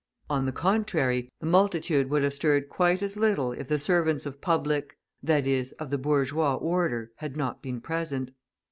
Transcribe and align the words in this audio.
On 0.31 0.45
the 0.45 0.51
contrary, 0.51 1.29
the 1.41 1.45
multitude 1.45 2.09
would 2.09 2.23
have 2.23 2.33
stirred 2.33 2.69
quite 2.69 3.03
as 3.03 3.17
little 3.17 3.51
if 3.51 3.67
the 3.67 3.77
servants 3.77 4.25
of 4.25 4.41
public 4.41 4.97
(i.e., 5.29 5.65
of 5.77 5.91
the 5.91 5.97
bourgeois) 5.99 6.55
order 6.55 7.11
had 7.17 7.37
not 7.37 7.61
been 7.61 7.79
present. 7.81 8.31